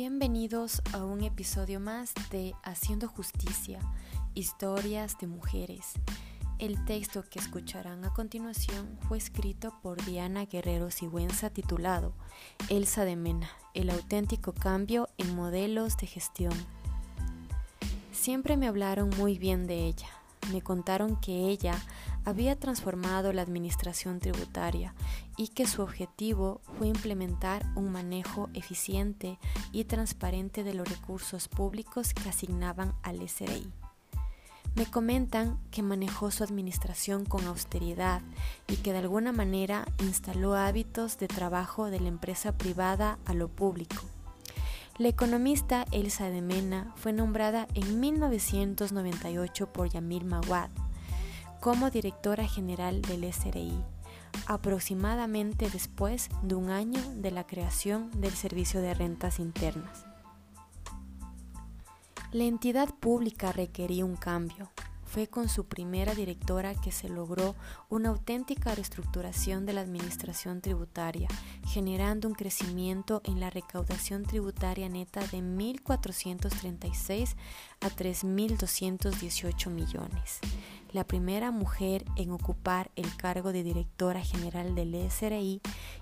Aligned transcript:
Bienvenidos 0.00 0.80
a 0.92 1.04
un 1.04 1.24
episodio 1.24 1.80
más 1.80 2.14
de 2.30 2.54
Haciendo 2.62 3.08
Justicia, 3.08 3.80
Historias 4.32 5.18
de 5.18 5.26
Mujeres. 5.26 5.94
El 6.60 6.84
texto 6.84 7.24
que 7.28 7.40
escucharán 7.40 8.04
a 8.04 8.14
continuación 8.14 8.96
fue 9.08 9.18
escrito 9.18 9.74
por 9.82 10.00
Diana 10.04 10.44
Guerrero 10.44 10.92
Sigüenza 10.92 11.50
titulado 11.50 12.14
Elsa 12.68 13.04
de 13.04 13.16
Mena, 13.16 13.50
el 13.74 13.90
auténtico 13.90 14.52
cambio 14.52 15.08
en 15.18 15.34
modelos 15.34 15.96
de 15.96 16.06
gestión. 16.06 16.54
Siempre 18.12 18.56
me 18.56 18.68
hablaron 18.68 19.10
muy 19.18 19.36
bien 19.36 19.66
de 19.66 19.84
ella. 19.86 20.17
Me 20.52 20.62
contaron 20.62 21.16
que 21.16 21.48
ella 21.48 21.74
había 22.24 22.58
transformado 22.58 23.32
la 23.32 23.42
administración 23.42 24.20
tributaria 24.20 24.94
y 25.36 25.48
que 25.48 25.66
su 25.66 25.82
objetivo 25.82 26.60
fue 26.76 26.88
implementar 26.88 27.64
un 27.74 27.90
manejo 27.90 28.48
eficiente 28.54 29.38
y 29.72 29.84
transparente 29.84 30.64
de 30.64 30.74
los 30.74 30.88
recursos 30.88 31.48
públicos 31.48 32.14
que 32.14 32.28
asignaban 32.28 32.94
al 33.02 33.26
SRI. 33.28 33.70
Me 34.74 34.86
comentan 34.86 35.58
que 35.70 35.82
manejó 35.82 36.30
su 36.30 36.44
administración 36.44 37.24
con 37.24 37.44
austeridad 37.46 38.22
y 38.68 38.76
que 38.76 38.92
de 38.92 38.98
alguna 38.98 39.32
manera 39.32 39.86
instaló 39.98 40.54
hábitos 40.54 41.18
de 41.18 41.26
trabajo 41.26 41.90
de 41.90 42.00
la 42.00 42.08
empresa 42.08 42.56
privada 42.56 43.18
a 43.24 43.34
lo 43.34 43.48
público. 43.48 44.04
La 44.98 45.06
economista 45.06 45.84
Elsa 45.92 46.28
de 46.28 46.42
Mena 46.42 46.92
fue 46.96 47.12
nombrada 47.12 47.68
en 47.74 48.00
1998 48.00 49.72
por 49.72 49.88
Yamil 49.88 50.24
Mawad 50.24 50.70
como 51.60 51.88
directora 51.90 52.48
general 52.48 53.00
del 53.02 53.32
SRI, 53.32 53.72
aproximadamente 54.46 55.70
después 55.70 56.30
de 56.42 56.56
un 56.56 56.70
año 56.70 57.00
de 57.14 57.30
la 57.30 57.46
creación 57.46 58.10
del 58.20 58.32
Servicio 58.32 58.80
de 58.80 58.92
Rentas 58.92 59.38
Internas. 59.38 60.04
La 62.32 62.44
entidad 62.44 62.92
pública 62.92 63.52
requería 63.52 64.04
un 64.04 64.16
cambio. 64.16 64.68
Fue 65.08 65.26
con 65.26 65.48
su 65.48 65.64
primera 65.64 66.14
directora 66.14 66.74
que 66.74 66.92
se 66.92 67.08
logró 67.08 67.56
una 67.88 68.10
auténtica 68.10 68.74
reestructuración 68.74 69.64
de 69.64 69.72
la 69.72 69.80
administración 69.80 70.60
tributaria, 70.60 71.28
generando 71.66 72.28
un 72.28 72.34
crecimiento 72.34 73.22
en 73.24 73.40
la 73.40 73.48
recaudación 73.48 74.24
tributaria 74.24 74.90
neta 74.90 75.20
de 75.20 75.38
1.436 75.38 77.36
a 77.80 77.88
3.218 77.88 79.70
millones 79.70 80.40
la 80.92 81.04
primera 81.04 81.50
mujer 81.50 82.04
en 82.16 82.30
ocupar 82.30 82.90
el 82.96 83.16
cargo 83.16 83.52
de 83.52 83.62
directora 83.62 84.20
general 84.22 84.74
del 84.74 84.94
SRI, 85.10 85.60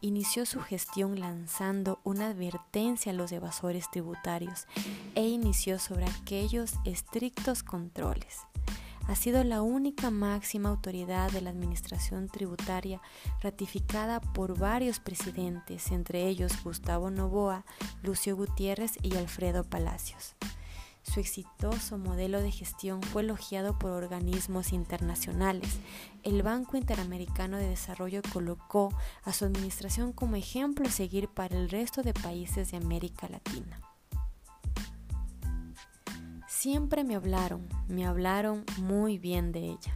inició 0.00 0.46
su 0.46 0.60
gestión 0.60 1.18
lanzando 1.20 2.00
una 2.04 2.28
advertencia 2.28 3.12
a 3.12 3.14
los 3.14 3.32
evasores 3.32 3.90
tributarios 3.90 4.66
e 5.14 5.26
inició 5.28 5.78
sobre 5.78 6.06
aquellos 6.06 6.74
estrictos 6.84 7.62
controles. 7.62 8.38
Ha 9.08 9.16
sido 9.16 9.42
la 9.42 9.62
única 9.62 10.10
máxima 10.10 10.68
autoridad 10.68 11.32
de 11.32 11.40
la 11.40 11.48
administración 11.48 12.28
tributaria 12.28 13.00
ratificada 13.40 14.20
por 14.20 14.58
varios 14.58 15.00
presidentes, 15.00 15.90
entre 15.92 16.26
ellos 16.26 16.52
Gustavo 16.62 17.10
Novoa, 17.10 17.64
Lucio 18.02 18.36
Gutiérrez 18.36 18.92
y 19.02 19.16
Alfredo 19.16 19.64
Palacios. 19.64 20.36
Su 21.12 21.20
exitoso 21.20 21.96
modelo 21.96 22.42
de 22.42 22.50
gestión 22.50 23.02
fue 23.02 23.22
elogiado 23.22 23.78
por 23.78 23.92
organismos 23.92 24.72
internacionales. 24.74 25.78
El 26.22 26.42
Banco 26.42 26.76
Interamericano 26.76 27.56
de 27.56 27.68
Desarrollo 27.68 28.20
colocó 28.30 28.90
a 29.24 29.32
su 29.32 29.46
administración 29.46 30.12
como 30.12 30.36
ejemplo 30.36 30.86
a 30.86 30.90
seguir 30.90 31.28
para 31.28 31.56
el 31.56 31.70
resto 31.70 32.02
de 32.02 32.12
países 32.12 32.70
de 32.70 32.76
América 32.76 33.26
Latina. 33.28 33.80
Siempre 36.46 37.04
me 37.04 37.14
hablaron, 37.16 37.66
me 37.88 38.04
hablaron 38.04 38.64
muy 38.76 39.16
bien 39.16 39.50
de 39.50 39.60
ella. 39.60 39.94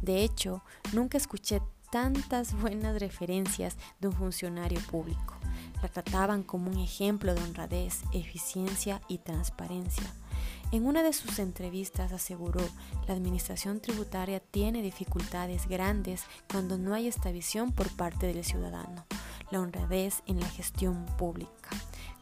De 0.00 0.24
hecho, 0.24 0.62
nunca 0.94 1.18
escuché 1.18 1.60
tantas 1.90 2.54
buenas 2.58 2.98
referencias 2.98 3.76
de 4.00 4.08
un 4.08 4.14
funcionario 4.14 4.80
público. 4.90 5.34
La 5.82 5.88
trataban 5.88 6.42
como 6.42 6.70
un 6.70 6.78
ejemplo 6.78 7.34
de 7.34 7.42
honradez, 7.42 8.00
eficiencia 8.12 9.02
y 9.08 9.18
transparencia. 9.18 10.10
En 10.74 10.86
una 10.86 11.04
de 11.04 11.12
sus 11.12 11.38
entrevistas 11.38 12.10
aseguró, 12.10 12.60
la 13.06 13.14
administración 13.14 13.78
tributaria 13.78 14.40
tiene 14.40 14.82
dificultades 14.82 15.68
grandes 15.68 16.24
cuando 16.50 16.78
no 16.78 16.94
hay 16.94 17.06
esta 17.06 17.30
visión 17.30 17.70
por 17.70 17.94
parte 17.94 18.26
del 18.26 18.42
ciudadano, 18.42 19.06
la 19.52 19.60
honradez 19.60 20.24
en 20.26 20.40
la 20.40 20.48
gestión 20.48 21.06
pública. 21.16 21.70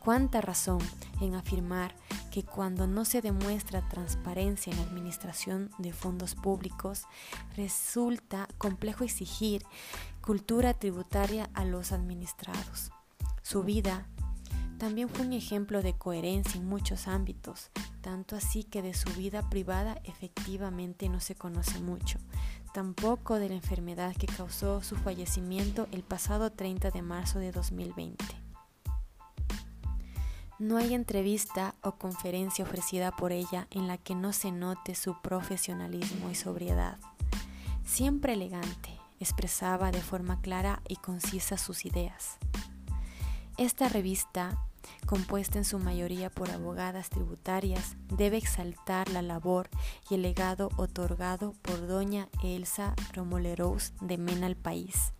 Cuánta 0.00 0.42
razón 0.42 0.80
en 1.22 1.34
afirmar 1.34 1.94
que 2.30 2.42
cuando 2.42 2.86
no 2.86 3.06
se 3.06 3.22
demuestra 3.22 3.88
transparencia 3.88 4.70
en 4.70 4.80
la 4.80 4.84
administración 4.84 5.70
de 5.78 5.94
fondos 5.94 6.34
públicos, 6.34 7.04
resulta 7.56 8.48
complejo 8.58 9.02
exigir 9.02 9.64
cultura 10.20 10.74
tributaria 10.74 11.48
a 11.54 11.64
los 11.64 11.90
administrados. 11.90 12.90
Su 13.40 13.62
vida 13.62 14.06
también 14.82 15.08
fue 15.08 15.24
un 15.24 15.32
ejemplo 15.32 15.80
de 15.80 15.92
coherencia 15.92 16.58
en 16.60 16.66
muchos 16.66 17.06
ámbitos, 17.06 17.70
tanto 18.00 18.34
así 18.34 18.64
que 18.64 18.82
de 18.82 18.94
su 18.94 19.08
vida 19.10 19.48
privada 19.48 20.00
efectivamente 20.02 21.08
no 21.08 21.20
se 21.20 21.36
conoce 21.36 21.78
mucho, 21.78 22.18
tampoco 22.74 23.38
de 23.38 23.48
la 23.48 23.54
enfermedad 23.54 24.12
que 24.16 24.26
causó 24.26 24.82
su 24.82 24.96
fallecimiento 24.96 25.86
el 25.92 26.02
pasado 26.02 26.50
30 26.50 26.90
de 26.90 27.00
marzo 27.00 27.38
de 27.38 27.52
2020. 27.52 28.24
No 30.58 30.78
hay 30.78 30.94
entrevista 30.94 31.76
o 31.84 31.92
conferencia 31.92 32.64
ofrecida 32.64 33.12
por 33.12 33.30
ella 33.30 33.68
en 33.70 33.86
la 33.86 33.98
que 33.98 34.16
no 34.16 34.32
se 34.32 34.50
note 34.50 34.96
su 34.96 35.14
profesionalismo 35.22 36.28
y 36.28 36.34
sobriedad. 36.34 36.98
Siempre 37.84 38.32
elegante, 38.32 38.98
expresaba 39.20 39.92
de 39.92 40.02
forma 40.02 40.40
clara 40.40 40.82
y 40.88 40.96
concisa 40.96 41.56
sus 41.56 41.86
ideas. 41.86 42.36
Esta 43.58 43.88
revista 43.88 44.58
compuesta 45.06 45.58
en 45.58 45.64
su 45.64 45.78
mayoría 45.78 46.30
por 46.30 46.50
abogadas 46.50 47.10
tributarias, 47.10 47.96
debe 48.08 48.36
exaltar 48.36 49.10
la 49.10 49.22
labor 49.22 49.68
y 50.08 50.14
el 50.14 50.22
legado 50.22 50.70
otorgado 50.76 51.54
por 51.62 51.86
doña 51.86 52.28
Elsa 52.42 52.94
Romolerous 53.12 53.92
de 54.00 54.18
Mena 54.18 54.46
al 54.46 54.56
país, 54.56 55.12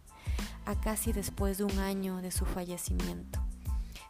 a 0.64 0.80
casi 0.80 1.12
después 1.12 1.58
de 1.58 1.64
un 1.64 1.78
año 1.78 2.22
de 2.22 2.30
su 2.30 2.44
fallecimiento, 2.44 3.40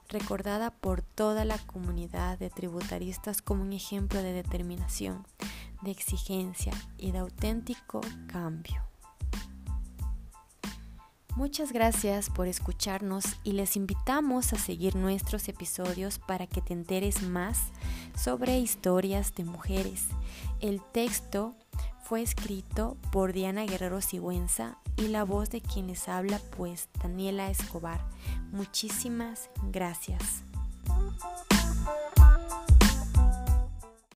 recordada 0.09 0.71
por 0.71 1.03
toda 1.03 1.45
la 1.45 1.59
comunidad 1.59 2.39
de 2.39 2.51
tributaristas 2.51 3.43
como 3.43 3.63
un 3.63 3.73
ejemplo 3.73 4.23
de 4.23 4.33
determinación, 4.33 5.27
de 5.83 5.91
exigencia 5.91 6.73
y 6.99 7.13
de 7.13 7.19
auténtico 7.19 8.01
cambio. 8.29 8.92
Muchas 11.35 11.73
gracias 11.73 12.29
por 12.29 12.47
escucharnos 12.47 13.25
y 13.43 13.53
les 13.53 13.77
invitamos 13.77 14.53
a 14.53 14.59
seguir 14.59 14.97
nuestros 14.97 15.49
episodios 15.49 16.19
para 16.19 16.47
que 16.47 16.61
te 16.61 16.75
enteres 16.75 17.23
más 17.23 17.59
sobre 18.15 18.59
historias 18.59 19.35
de 19.35 19.45
mujeres. 19.45 20.09
El 20.61 20.83
texto 20.93 21.55
fue 22.03 22.21
escrito 22.21 22.99
por 23.11 23.33
Diana 23.33 23.65
Guerrero 23.65 24.03
Sigüenza 24.03 24.77
y 24.97 25.09
la 25.09 25.25
voz 25.25 25.49
de 25.49 25.63
quien 25.63 25.87
les 25.87 26.07
habla 26.09 26.39
pues 26.57 26.91
Daniela 27.03 27.49
Escobar. 27.49 28.05
Muchísimas 28.53 29.49
gracias. 29.71 30.45